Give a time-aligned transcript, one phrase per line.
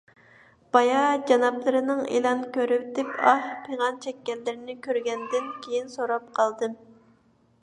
[0.75, 6.79] بايا جانابلىرىنىڭ ئېلان كۆرۈۋېتىپ ئاھ- پىغان چەككەنلىكلىرىنى كۆرگەندىن كېيىن سوراپ قالدىم.